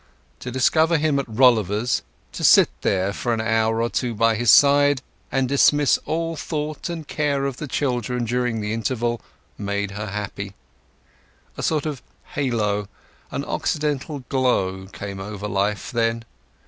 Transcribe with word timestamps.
To 0.39 0.49
discover 0.49 0.97
him 0.97 1.19
at 1.19 1.27
Rolliver's, 1.29 2.01
to 2.31 2.43
sit 2.43 2.69
there 2.81 3.13
for 3.13 3.35
an 3.35 3.39
hour 3.39 3.83
or 3.83 3.89
two 3.91 4.15
by 4.15 4.33
his 4.33 4.49
side 4.49 5.03
and 5.31 5.47
dismiss 5.47 5.99
all 6.07 6.35
thought 6.35 6.89
and 6.89 7.07
care 7.07 7.45
of 7.45 7.57
the 7.57 7.67
children 7.67 8.25
during 8.25 8.61
the 8.61 8.73
interval, 8.73 9.21
made 9.59 9.91
her 9.91 10.07
happy. 10.07 10.55
A 11.55 11.61
sort 11.61 11.85
of 11.85 12.01
halo, 12.33 12.87
an 13.29 13.45
occidental 13.45 14.23
glow, 14.27 14.87
came 14.87 15.19
over 15.19 15.47
life 15.47 15.91
then. 15.91 16.25